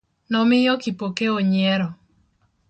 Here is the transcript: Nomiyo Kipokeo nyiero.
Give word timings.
Nomiyo 0.31 0.73
Kipokeo 0.81 1.37
nyiero. 1.49 1.87